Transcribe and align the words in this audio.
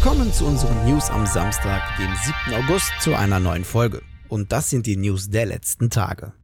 Willkommen 0.00 0.32
zu 0.32 0.46
unseren 0.46 0.88
News 0.88 1.10
am 1.10 1.26
Samstag, 1.26 1.82
dem 1.98 2.14
7. 2.46 2.62
August, 2.62 2.92
zu 3.00 3.16
einer 3.16 3.40
neuen 3.40 3.64
Folge. 3.64 4.00
Und 4.28 4.52
das 4.52 4.70
sind 4.70 4.86
die 4.86 4.96
News 4.96 5.28
der 5.28 5.44
letzten 5.44 5.90
Tage. 5.90 6.34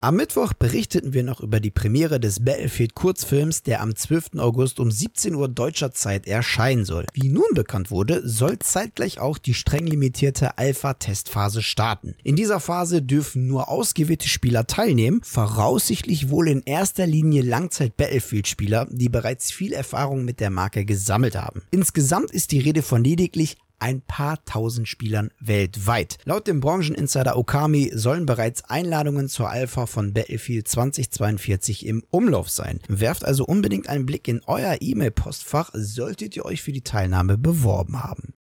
Am 0.00 0.14
Mittwoch 0.14 0.52
berichteten 0.52 1.12
wir 1.12 1.24
noch 1.24 1.40
über 1.40 1.58
die 1.58 1.72
Premiere 1.72 2.20
des 2.20 2.44
Battlefield 2.44 2.94
Kurzfilms, 2.94 3.64
der 3.64 3.80
am 3.80 3.96
12. 3.96 4.36
August 4.38 4.78
um 4.78 4.92
17 4.92 5.34
Uhr 5.34 5.48
deutscher 5.48 5.90
Zeit 5.90 6.28
erscheinen 6.28 6.84
soll. 6.84 7.04
Wie 7.14 7.28
nun 7.28 7.48
bekannt 7.52 7.90
wurde, 7.90 8.22
soll 8.24 8.60
zeitgleich 8.60 9.18
auch 9.18 9.38
die 9.38 9.54
streng 9.54 9.88
limitierte 9.88 10.56
Alpha-Testphase 10.56 11.62
starten. 11.62 12.14
In 12.22 12.36
dieser 12.36 12.60
Phase 12.60 13.02
dürfen 13.02 13.48
nur 13.48 13.68
ausgewählte 13.68 14.28
Spieler 14.28 14.68
teilnehmen, 14.68 15.20
voraussichtlich 15.24 16.30
wohl 16.30 16.46
in 16.46 16.62
erster 16.62 17.08
Linie 17.08 17.42
Langzeit-Battlefield-Spieler, 17.42 18.86
die 18.90 19.08
bereits 19.08 19.50
viel 19.50 19.72
Erfahrung 19.72 20.24
mit 20.24 20.38
der 20.38 20.50
Marke 20.50 20.84
gesammelt 20.84 21.34
haben. 21.34 21.62
Insgesamt 21.72 22.30
ist 22.30 22.52
die 22.52 22.60
Rede 22.60 22.82
von 22.82 23.02
lediglich 23.02 23.56
ein 23.78 24.00
paar 24.02 24.44
tausend 24.44 24.88
Spielern 24.88 25.30
weltweit. 25.40 26.18
Laut 26.24 26.46
dem 26.46 26.60
Brancheninsider 26.60 27.36
Okami 27.36 27.90
sollen 27.94 28.26
bereits 28.26 28.64
Einladungen 28.64 29.28
zur 29.28 29.50
Alpha 29.50 29.86
von 29.86 30.12
Battlefield 30.12 30.68
2042 30.68 31.86
im 31.86 32.02
Umlauf 32.10 32.50
sein. 32.50 32.80
Werft 32.88 33.24
also 33.24 33.44
unbedingt 33.44 33.88
einen 33.88 34.06
Blick 34.06 34.28
in 34.28 34.42
euer 34.46 34.76
E-Mail-Postfach, 34.80 35.70
solltet 35.74 36.36
ihr 36.36 36.44
euch 36.44 36.62
für 36.62 36.72
die 36.72 36.82
Teilnahme 36.82 37.38
beworben 37.38 38.02
haben. 38.02 38.34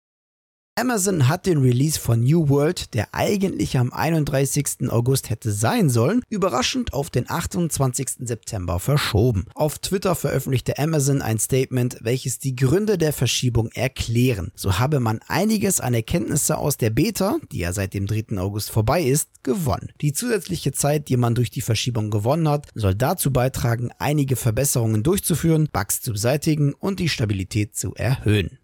Amazon 0.79 1.27
hat 1.27 1.47
den 1.47 1.57
Release 1.57 1.99
von 1.99 2.19
New 2.19 2.49
World, 2.49 2.93
der 2.93 3.07
eigentlich 3.11 3.79
am 3.79 3.91
31. 3.91 4.91
August 4.91 5.31
hätte 5.31 5.51
sein 5.51 5.89
sollen, 5.89 6.21
überraschend 6.29 6.93
auf 6.93 7.09
den 7.09 7.27
28. 7.27 8.09
September 8.19 8.77
verschoben. 8.77 9.45
Auf 9.55 9.79
Twitter 9.79 10.13
veröffentlichte 10.13 10.77
Amazon 10.77 11.23
ein 11.23 11.39
Statement, 11.39 11.97
welches 12.01 12.37
die 12.37 12.55
Gründe 12.55 12.99
der 12.99 13.11
Verschiebung 13.11 13.71
erklären. 13.71 14.51
So 14.53 14.77
habe 14.77 14.99
man 14.99 15.19
einiges 15.27 15.81
an 15.81 15.95
Erkenntnisse 15.95 16.59
aus 16.59 16.77
der 16.77 16.91
Beta, 16.91 17.37
die 17.51 17.57
ja 17.57 17.73
seit 17.73 17.95
dem 17.95 18.05
3. 18.05 18.37
August 18.37 18.69
vorbei 18.69 19.01
ist, 19.01 19.29
gewonnen. 19.41 19.91
Die 20.01 20.13
zusätzliche 20.13 20.73
Zeit, 20.73 21.09
die 21.09 21.17
man 21.17 21.33
durch 21.33 21.49
die 21.49 21.61
Verschiebung 21.61 22.11
gewonnen 22.11 22.47
hat, 22.47 22.67
soll 22.75 22.93
dazu 22.93 23.33
beitragen, 23.33 23.89
einige 23.97 24.35
Verbesserungen 24.35 25.01
durchzuführen, 25.01 25.69
Bugs 25.73 26.01
zu 26.03 26.11
beseitigen 26.11 26.75
und 26.75 26.99
die 26.99 27.09
Stabilität 27.09 27.75
zu 27.75 27.95
erhöhen. 27.95 28.59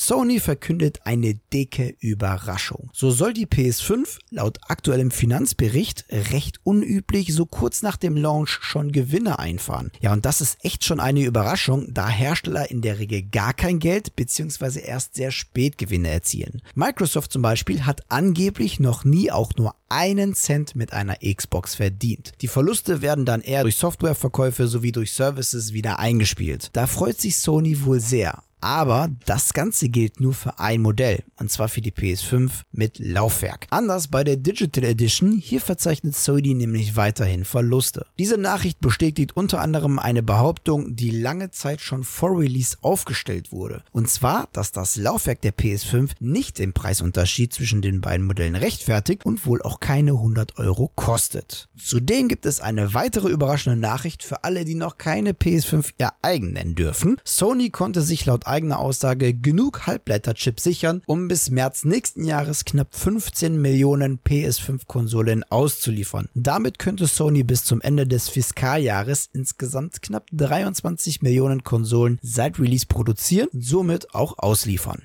Sony 0.00 0.38
verkündet 0.38 1.00
eine 1.04 1.34
dicke 1.52 1.96
Überraschung. 1.98 2.88
So 2.92 3.10
soll 3.10 3.32
die 3.32 3.48
PS5 3.48 4.18
laut 4.30 4.58
aktuellem 4.68 5.10
Finanzbericht 5.10 6.04
recht 6.08 6.60
unüblich 6.62 7.34
so 7.34 7.46
kurz 7.46 7.82
nach 7.82 7.96
dem 7.96 8.16
Launch 8.16 8.60
schon 8.62 8.92
Gewinne 8.92 9.40
einfahren. 9.40 9.90
Ja, 10.00 10.12
und 10.12 10.24
das 10.24 10.40
ist 10.40 10.64
echt 10.64 10.84
schon 10.84 11.00
eine 11.00 11.24
Überraschung, 11.24 11.92
da 11.92 12.08
Hersteller 12.08 12.70
in 12.70 12.80
der 12.80 13.00
Regel 13.00 13.22
gar 13.22 13.52
kein 13.52 13.80
Geld 13.80 14.14
bzw. 14.14 14.78
erst 14.78 15.16
sehr 15.16 15.32
spät 15.32 15.78
Gewinne 15.78 16.10
erzielen. 16.10 16.62
Microsoft 16.76 17.32
zum 17.32 17.42
Beispiel 17.42 17.84
hat 17.84 18.02
angeblich 18.08 18.78
noch 18.78 19.04
nie 19.04 19.32
auch 19.32 19.52
nur 19.56 19.74
einen 19.88 20.34
Cent 20.34 20.76
mit 20.76 20.92
einer 20.92 21.16
Xbox 21.16 21.74
verdient. 21.74 22.34
Die 22.40 22.48
Verluste 22.48 23.02
werden 23.02 23.24
dann 23.24 23.40
eher 23.40 23.62
durch 23.62 23.76
Softwareverkäufe 23.76 24.68
sowie 24.68 24.92
durch 24.92 25.12
Services 25.12 25.72
wieder 25.72 25.98
eingespielt. 25.98 26.70
Da 26.72 26.86
freut 26.86 27.20
sich 27.20 27.36
Sony 27.36 27.84
wohl 27.84 27.98
sehr. 27.98 28.44
Aber 28.60 29.08
das 29.26 29.52
Ganze 29.52 29.88
gilt 29.88 30.20
nur 30.20 30.34
für 30.34 30.58
ein 30.58 30.82
Modell, 30.82 31.22
und 31.38 31.50
zwar 31.50 31.68
für 31.68 31.80
die 31.80 31.92
PS5 31.92 32.50
mit 32.72 32.98
Laufwerk. 32.98 33.66
Anders 33.70 34.08
bei 34.08 34.24
der 34.24 34.36
Digital 34.36 34.84
Edition, 34.84 35.38
hier 35.38 35.60
verzeichnet 35.60 36.16
Sony 36.16 36.54
nämlich 36.54 36.96
weiterhin 36.96 37.44
Verluste. 37.44 38.06
Diese 38.18 38.36
Nachricht 38.36 38.80
bestätigt 38.80 39.36
unter 39.36 39.60
anderem 39.60 39.98
eine 39.98 40.22
Behauptung, 40.22 40.96
die 40.96 41.10
lange 41.10 41.50
Zeit 41.50 41.80
schon 41.80 42.04
vor 42.04 42.38
Release 42.38 42.76
aufgestellt 42.82 43.52
wurde. 43.52 43.82
Und 43.92 44.10
zwar, 44.10 44.48
dass 44.52 44.72
das 44.72 44.96
Laufwerk 44.96 45.40
der 45.42 45.56
PS5 45.56 46.10
nicht 46.20 46.58
den 46.58 46.72
Preisunterschied 46.72 47.52
zwischen 47.52 47.82
den 47.82 48.00
beiden 48.00 48.26
Modellen 48.26 48.56
rechtfertigt 48.56 49.24
und 49.24 49.46
wohl 49.46 49.62
auch 49.62 49.80
keine 49.80 50.12
100 50.12 50.58
Euro 50.58 50.90
kostet. 50.94 51.68
Zudem 51.76 52.28
gibt 52.28 52.46
es 52.46 52.60
eine 52.60 52.94
weitere 52.94 53.28
überraschende 53.28 53.78
Nachricht 53.78 54.22
für 54.22 54.44
alle, 54.44 54.64
die 54.64 54.74
noch 54.74 54.98
keine 54.98 55.32
PS5 55.32 55.92
ihr 55.98 56.10
eigen 56.22 56.52
nennen 56.52 56.74
dürfen. 56.74 57.16
Sony 57.24 57.70
konnte 57.70 58.02
sich 58.02 58.26
laut 58.26 58.46
eigener 58.48 58.78
Aussage 58.78 59.34
genug 59.34 59.86
Halbleiterchips 59.86 60.64
sichern, 60.64 61.02
um 61.06 61.28
bis 61.28 61.50
März 61.50 61.84
nächsten 61.84 62.24
Jahres 62.24 62.64
knapp 62.64 62.94
15 62.94 63.60
Millionen 63.60 64.18
PS5-Konsolen 64.18 65.44
auszuliefern. 65.44 66.28
Damit 66.34 66.78
könnte 66.78 67.06
Sony 67.06 67.42
bis 67.42 67.64
zum 67.64 67.80
Ende 67.80 68.06
des 68.06 68.28
Fiskaljahres 68.28 69.28
insgesamt 69.32 70.02
knapp 70.02 70.26
23 70.32 71.22
Millionen 71.22 71.64
Konsolen 71.64 72.18
seit 72.22 72.58
Release 72.58 72.86
produzieren 72.86 73.48
und 73.52 73.64
somit 73.64 74.14
auch 74.14 74.38
ausliefern. 74.38 75.02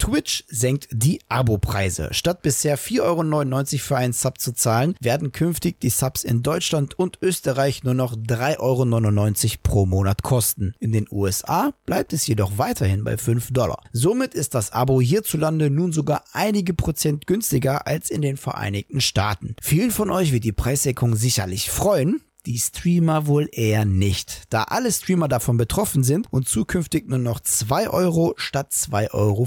Twitch 0.00 0.44
senkt 0.48 0.88
die 0.90 1.20
Abo-Preise. 1.28 2.08
Statt 2.12 2.40
bisher 2.40 2.78
4,99 2.78 3.02
Euro 3.02 3.78
für 3.78 3.96
einen 3.98 4.14
Sub 4.14 4.40
zu 4.40 4.52
zahlen, 4.52 4.94
werden 4.98 5.30
künftig 5.30 5.78
die 5.78 5.90
Subs 5.90 6.24
in 6.24 6.42
Deutschland 6.42 6.98
und 6.98 7.18
Österreich 7.20 7.84
nur 7.84 7.92
noch 7.92 8.16
3,99 8.16 8.58
Euro 8.58 9.58
pro 9.62 9.86
Monat 9.86 10.22
kosten. 10.22 10.74
In 10.80 10.92
den 10.92 11.06
USA 11.10 11.74
bleibt 11.84 12.14
es 12.14 12.26
jedoch 12.26 12.56
weiterhin 12.56 13.04
bei 13.04 13.18
5 13.18 13.52
Dollar. 13.52 13.82
Somit 13.92 14.32
ist 14.34 14.54
das 14.54 14.72
Abo 14.72 15.02
hierzulande 15.02 15.68
nun 15.68 15.92
sogar 15.92 16.24
einige 16.32 16.72
Prozent 16.72 17.26
günstiger 17.26 17.86
als 17.86 18.10
in 18.10 18.22
den 18.22 18.38
Vereinigten 18.38 19.02
Staaten. 19.02 19.54
Vielen 19.60 19.90
von 19.90 20.10
euch 20.10 20.32
wird 20.32 20.44
die 20.44 20.52
Preissenkung 20.52 21.14
sicherlich 21.14 21.70
freuen, 21.70 22.22
die 22.50 22.58
Streamer 22.58 23.28
wohl 23.28 23.48
eher 23.52 23.84
nicht, 23.84 24.42
da 24.50 24.64
alle 24.64 24.90
Streamer 24.90 25.28
davon 25.28 25.56
betroffen 25.56 26.02
sind 26.02 26.26
und 26.32 26.48
zukünftig 26.48 27.08
nur 27.08 27.20
noch 27.20 27.38
2 27.38 27.88
Euro 27.90 28.34
statt 28.38 28.72
2,50 28.72 29.12
Euro 29.14 29.46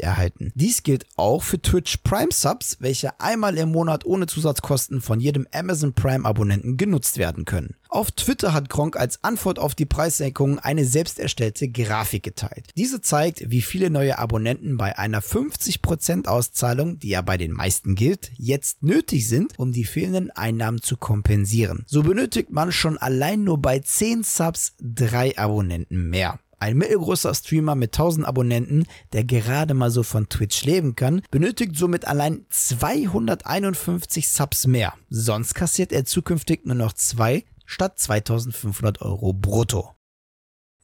erhalten. 0.00 0.50
Dies 0.56 0.82
gilt 0.82 1.06
auch 1.14 1.44
für 1.44 1.62
Twitch 1.62 1.98
Prime 1.98 2.32
Subs, 2.32 2.78
welche 2.80 3.20
einmal 3.20 3.56
im 3.58 3.70
Monat 3.70 4.04
ohne 4.04 4.26
Zusatzkosten 4.26 5.00
von 5.00 5.20
jedem 5.20 5.46
Amazon 5.52 5.92
Prime 5.92 6.24
Abonnenten 6.24 6.76
genutzt 6.76 7.16
werden 7.16 7.44
können. 7.44 7.76
Auf 7.94 8.10
Twitter 8.10 8.54
hat 8.54 8.70
Gronk 8.70 8.96
als 8.96 9.22
Antwort 9.22 9.58
auf 9.58 9.74
die 9.74 9.84
Preissenkung 9.84 10.58
eine 10.58 10.86
selbst 10.86 11.18
erstellte 11.18 11.68
Grafik 11.68 12.22
geteilt. 12.22 12.70
Diese 12.74 13.02
zeigt, 13.02 13.50
wie 13.50 13.60
viele 13.60 13.90
neue 13.90 14.18
Abonnenten 14.18 14.78
bei 14.78 14.98
einer 14.98 15.20
50% 15.20 16.26
Auszahlung, 16.26 16.98
die 17.00 17.10
ja 17.10 17.20
bei 17.20 17.36
den 17.36 17.52
meisten 17.52 17.94
gilt, 17.94 18.32
jetzt 18.38 18.82
nötig 18.82 19.28
sind, 19.28 19.58
um 19.58 19.72
die 19.72 19.84
fehlenden 19.84 20.30
Einnahmen 20.30 20.80
zu 20.80 20.96
kompensieren. 20.96 21.84
So 21.86 22.02
benötigt 22.02 22.50
man 22.50 22.72
schon 22.72 22.96
allein 22.96 23.44
nur 23.44 23.60
bei 23.60 23.78
10 23.78 24.22
Subs 24.22 24.72
drei 24.80 25.36
Abonnenten 25.36 26.08
mehr. 26.08 26.40
Ein 26.62 26.78
mittelgroßer 26.78 27.34
Streamer 27.34 27.74
mit 27.74 27.92
1000 27.92 28.24
Abonnenten, 28.24 28.86
der 29.12 29.24
gerade 29.24 29.74
mal 29.74 29.90
so 29.90 30.04
von 30.04 30.28
Twitch 30.28 30.64
leben 30.64 30.94
kann, 30.94 31.20
benötigt 31.32 31.76
somit 31.76 32.06
allein 32.06 32.46
251 32.50 34.30
Subs 34.30 34.68
mehr. 34.68 34.94
Sonst 35.10 35.54
kassiert 35.54 35.90
er 35.90 36.04
zukünftig 36.04 36.64
nur 36.64 36.76
noch 36.76 36.92
zwei 36.92 37.44
statt 37.72 37.98
2500 37.98 39.00
Euro 39.00 39.32
brutto 39.32 39.96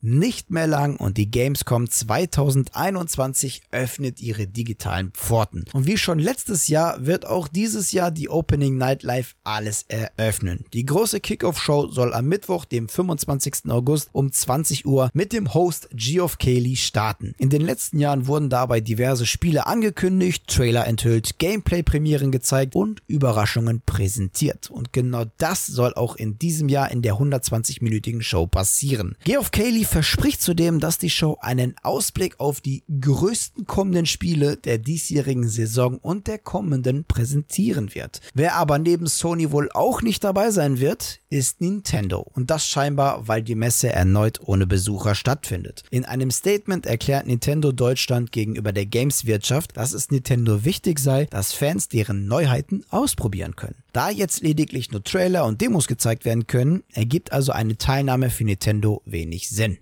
nicht 0.01 0.51
mehr 0.51 0.67
lang 0.67 0.97
und 0.97 1.17
die 1.17 1.31
Gamescom 1.31 1.91
2021 1.91 3.63
öffnet 3.71 4.21
ihre 4.21 4.47
digitalen 4.47 5.11
Pforten. 5.13 5.65
Und 5.73 5.87
wie 5.87 5.99
schon 5.99 6.19
letztes 6.19 6.69
Jahr 6.69 7.07
wird 7.07 7.27
auch 7.27 7.49
dieses 7.49 7.93
Jahr 7.93 8.11
die 8.11 8.29
Opening 8.29 8.77
Night 8.77 9.03
Live 9.03 9.35
alles 9.45 9.85
eröffnen. 9.89 10.65
Die 10.73 10.87
große 10.87 11.21
Kickoff-Show 11.21 11.89
soll 11.89 12.15
am 12.15 12.27
Mittwoch, 12.27 12.65
dem 12.65 12.89
25. 12.89 13.71
August 13.71 14.11
um 14.13 14.31
20 14.31 14.87
Uhr 14.87 15.11
mit 15.13 15.33
dem 15.33 15.55
Host 15.55 15.89
Geoff 15.93 16.39
Cayley 16.39 16.77
starten. 16.77 17.35
In 17.39 17.51
den 17.51 17.63
letzten 17.63 17.99
Jahren 17.99 18.27
wurden 18.27 18.51
dabei 18.51 18.81
diverse 18.81 19.27
Spiele 19.27 19.67
angekündigt, 19.67 20.47
Trailer 20.47 20.87
enthüllt, 20.87 21.39
Gameplay-Premieren 21.39 22.31
gezeigt 22.31 22.75
und 22.75 23.03
Überraschungen 23.07 23.83
präsentiert. 23.85 24.71
Und 24.71 24.93
genau 24.93 25.25
das 25.39 25.67
soll 25.67 25.95
auch 25.95 26.17
in 26.17 26.39
diesem 26.39 26.69
Jahr 26.69 26.91
in 26.91 27.03
der 27.03 27.15
120-minütigen 27.15 28.23
Show 28.23 28.47
passieren. 28.47 29.17
Geoff 29.25 29.51
Cayley 29.51 29.85
verspricht 29.89 30.43
zudem, 30.43 30.81
dass 30.81 30.99
die 30.99 31.11
Show 31.11 31.39
einen 31.41 31.75
Ausblick 31.83 32.39
auf 32.39 32.61
die 32.61 32.85
größten 33.01 33.67
kommenden 33.67 34.07
Spiele 34.07 34.57
der 34.57 34.79
diesjährigen 34.79 35.49
Saison 35.49 35.99
und 35.99 36.27
der 36.27 36.39
kommenden 36.39 37.05
präsentieren 37.05 37.95
wird. 37.95 38.21
Wer 38.35 38.57
aber 38.57 38.79
neben 38.79 39.07
Sony 39.07 39.51
wohl 39.51 39.71
auch 39.73 40.03
nicht 40.03 40.23
dabei 40.23 40.51
sein 40.51 40.79
wird, 40.79 41.21
ist 41.31 41.61
Nintendo. 41.61 42.27
Und 42.35 42.51
das 42.51 42.67
scheinbar, 42.67 43.29
weil 43.29 43.43
die 43.43 43.55
Messe 43.55 43.93
erneut 43.93 44.41
ohne 44.45 44.67
Besucher 44.67 45.15
stattfindet. 45.15 45.85
In 45.91 46.05
einem 46.05 46.31
Statement 46.31 46.87
erklärt 46.87 47.27
Nintendo 47.27 47.73
Deutschland 47.73 48.33
gegenüber 48.33 48.73
der 48.73 48.87
Gameswirtschaft, 48.87 49.77
dass 49.77 49.93
es 49.93 50.11
Nintendo 50.11 50.65
wichtig 50.65 50.99
sei, 50.99 51.27
dass 51.27 51.53
Fans 51.53 51.89
deren 51.89 52.27
Neuheiten 52.27 52.85
ausprobieren 52.91 53.57
können. 53.57 53.77
Da 53.93 54.11
jetzt 54.11 54.43
lediglich 54.43 54.91
nur 54.91 55.03
Trailer 55.03 55.45
und 55.45 55.61
Demos 55.61 55.87
gezeigt 55.87 56.25
werden 56.25 56.47
können, 56.47 56.85
ergibt 56.93 57.33
also 57.33 57.53
eine 57.53 57.79
Teilnahme 57.79 58.31
für 58.31 58.45
Nintendo 58.45 59.03
wenig 59.05 59.49
Sinn. 59.49 59.79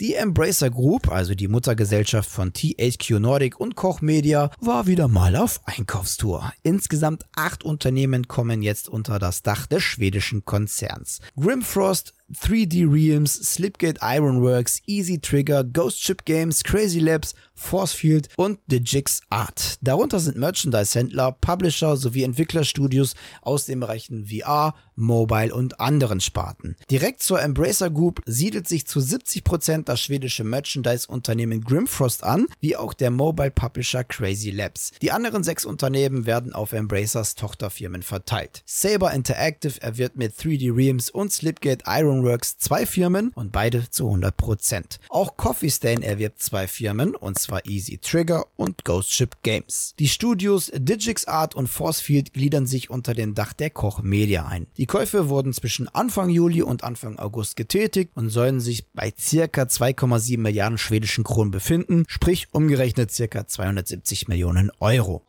Die 0.00 0.14
Embracer 0.14 0.70
Group, 0.70 1.10
also 1.10 1.34
die 1.34 1.48
Muttergesellschaft 1.48 2.30
von 2.30 2.52
THQ 2.52 3.18
Nordic 3.18 3.58
und 3.58 3.74
Koch 3.74 4.00
Media, 4.00 4.52
war 4.60 4.86
wieder 4.86 5.08
mal 5.08 5.34
auf 5.34 5.60
Einkaufstour. 5.64 6.52
Insgesamt 6.62 7.24
acht 7.34 7.64
Unternehmen 7.64 8.28
kommen 8.28 8.62
jetzt 8.62 8.88
unter 8.88 9.18
das 9.18 9.42
Dach 9.42 9.66
des 9.66 9.82
schwedischen 9.82 10.44
Konzerns. 10.44 11.18
Grimfrost, 11.36 12.14
3D 12.34 12.86
Realms, 12.92 13.32
Slipgate 13.32 14.00
Ironworks, 14.02 14.82
Easy 14.86 15.18
Trigger, 15.18 15.64
Ghost 15.64 16.02
Ship 16.02 16.22
Games, 16.26 16.62
Crazy 16.62 16.98
Labs, 16.98 17.34
Forcefield 17.54 18.28
und 18.36 18.60
Digix 18.66 19.22
Art. 19.30 19.78
Darunter 19.80 20.20
sind 20.20 20.36
Merchandise-Händler, 20.36 21.32
Publisher 21.32 21.96
sowie 21.96 22.22
Entwicklerstudios 22.22 23.14
aus 23.40 23.64
den 23.64 23.80
Bereichen 23.80 24.26
VR, 24.26 24.74
Mobile 24.94 25.54
und 25.54 25.80
anderen 25.80 26.20
Sparten. 26.20 26.76
Direkt 26.90 27.22
zur 27.22 27.40
Embracer 27.40 27.88
Group 27.88 28.20
siedelt 28.26 28.68
sich 28.68 28.86
zu 28.86 29.00
70% 29.00 29.84
das 29.84 30.00
schwedische 30.00 30.44
Merchandise-Unternehmen 30.44 31.62
Grimfrost 31.62 32.24
an, 32.24 32.46
wie 32.60 32.76
auch 32.76 32.92
der 32.92 33.10
Mobile 33.10 33.50
Publisher 33.50 34.04
Crazy 34.04 34.50
Labs. 34.50 34.92
Die 35.00 35.12
anderen 35.12 35.44
sechs 35.44 35.64
Unternehmen 35.64 36.26
werden 36.26 36.52
auf 36.52 36.72
Embracers 36.72 37.36
Tochterfirmen 37.36 38.02
verteilt. 38.02 38.62
Saber 38.66 39.12
Interactive 39.12 39.80
erwirbt 39.80 40.16
mit 40.16 40.34
3D 40.34 40.74
Realms 40.76 41.10
und 41.10 41.32
Slipgate 41.32 41.84
Ironworks 41.86 42.17
zwei 42.58 42.86
Firmen 42.86 43.30
und 43.34 43.52
beide 43.52 43.90
zu 43.90 44.08
100%. 44.08 44.98
Auch 45.08 45.36
Coffee 45.36 45.70
Stain 45.70 46.02
erwirbt 46.02 46.40
zwei 46.40 46.66
Firmen 46.66 47.14
und 47.14 47.38
zwar 47.38 47.66
Easy 47.66 47.98
Trigger 47.98 48.46
und 48.56 48.84
Ghost 48.84 49.12
Ship 49.12 49.30
Games. 49.42 49.94
Die 49.98 50.08
Studios 50.08 50.70
Digix 50.74 51.26
Art 51.26 51.54
und 51.54 51.68
Forcefield 51.68 52.32
gliedern 52.32 52.66
sich 52.66 52.90
unter 52.90 53.14
dem 53.14 53.34
Dach 53.34 53.52
der 53.52 53.70
Koch 53.70 54.02
Media 54.02 54.46
ein. 54.46 54.66
Die 54.76 54.86
Käufe 54.86 55.28
wurden 55.28 55.52
zwischen 55.52 55.88
Anfang 55.88 56.30
Juli 56.30 56.62
und 56.62 56.84
Anfang 56.84 57.18
August 57.18 57.56
getätigt 57.56 58.12
und 58.14 58.30
sollen 58.30 58.60
sich 58.60 58.86
bei 58.92 59.12
circa 59.18 59.62
2,7 59.62 60.38
Milliarden 60.38 60.78
schwedischen 60.78 61.24
Kronen 61.24 61.50
befinden, 61.50 62.04
sprich 62.08 62.48
umgerechnet 62.52 63.10
circa 63.10 63.46
270 63.46 64.28
Millionen 64.28 64.70
Euro. 64.80 65.22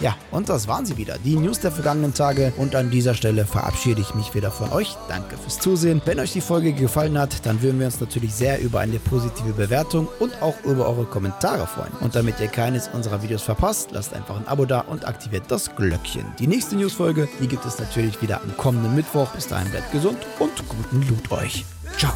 Ja, 0.00 0.16
und 0.30 0.48
das 0.48 0.68
waren 0.68 0.86
sie 0.86 0.96
wieder, 0.96 1.16
die 1.18 1.36
News 1.36 1.58
der 1.60 1.72
vergangenen 1.72 2.14
Tage. 2.14 2.52
Und 2.56 2.76
an 2.76 2.90
dieser 2.90 3.14
Stelle 3.14 3.44
verabschiede 3.44 4.00
ich 4.00 4.14
mich 4.14 4.34
wieder 4.34 4.50
von 4.50 4.70
euch. 4.70 4.96
Danke 5.08 5.36
fürs 5.36 5.58
Zusehen. 5.58 6.00
Wenn 6.04 6.20
euch 6.20 6.32
die 6.32 6.40
Folge 6.40 6.72
gefallen 6.72 7.18
hat, 7.18 7.44
dann 7.44 7.62
würden 7.62 7.80
wir 7.80 7.86
uns 7.86 8.00
natürlich 8.00 8.32
sehr 8.34 8.60
über 8.60 8.80
eine 8.80 8.98
positive 8.98 9.52
Bewertung 9.52 10.08
und 10.20 10.40
auch 10.40 10.54
über 10.64 10.88
eure 10.88 11.04
Kommentare 11.04 11.66
freuen. 11.66 11.92
Und 12.00 12.14
damit 12.14 12.38
ihr 12.40 12.48
keines 12.48 12.88
unserer 12.88 13.22
Videos 13.22 13.42
verpasst, 13.42 13.90
lasst 13.92 14.14
einfach 14.14 14.36
ein 14.36 14.46
Abo 14.46 14.66
da 14.66 14.80
und 14.80 15.06
aktiviert 15.06 15.44
das 15.48 15.74
Glöckchen. 15.74 16.24
Die 16.38 16.46
nächste 16.46 16.76
Newsfolge, 16.76 17.28
die 17.40 17.48
gibt 17.48 17.64
es 17.66 17.78
natürlich 17.78 18.22
wieder 18.22 18.40
am 18.42 18.56
kommenden 18.56 18.94
Mittwoch. 18.94 19.30
Bis 19.32 19.48
dahin 19.48 19.70
bleibt 19.70 19.90
gesund 19.90 20.18
und 20.38 20.52
guten 20.68 21.08
Loot 21.08 21.30
euch. 21.32 21.64
Ciao. 21.96 22.12